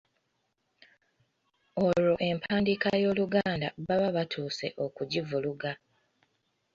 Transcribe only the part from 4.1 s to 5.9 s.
batuuse okugivuluga.